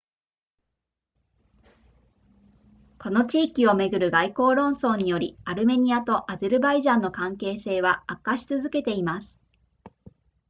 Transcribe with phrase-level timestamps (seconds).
[2.97, 9.39] この地域をめぐる外交論争によりアルメニアとアゼルバイジャンの関係性は悪化し続けています